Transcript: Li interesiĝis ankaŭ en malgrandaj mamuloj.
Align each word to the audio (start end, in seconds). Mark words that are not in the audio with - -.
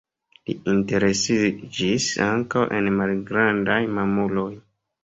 Li 0.47 0.53
interesiĝis 0.71 2.09
ankaŭ 2.31 2.67
en 2.81 2.91
malgrandaj 3.03 3.81
mamuloj. 4.01 4.53